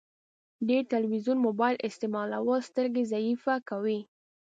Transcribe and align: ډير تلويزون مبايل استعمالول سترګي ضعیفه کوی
ډير 0.67 0.83
تلويزون 0.93 1.37
مبايل 1.47 1.75
استعمالول 1.89 2.59
سترګي 2.69 3.03
ضعیفه 3.13 3.53
کوی 3.69 3.99